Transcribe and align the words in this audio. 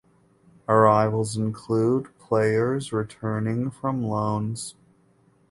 Arrivals 0.67 1.37
include 1.37 2.07
players 2.17 2.91
returning 2.91 3.69
from 3.69 4.03
loans. 4.03 4.73